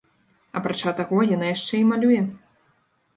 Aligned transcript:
Апрача 0.59 0.93
таго, 0.99 1.19
яна 1.35 1.51
яшчэ 1.55 1.75
і 1.83 1.83
малюе. 1.91 2.17